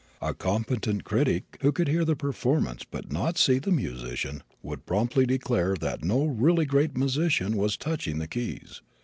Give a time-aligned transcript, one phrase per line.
[0.19, 5.27] A competent critic who could hear the performance but not see the musician would promptly
[5.27, 8.81] declare that no really great musician was touching the keys.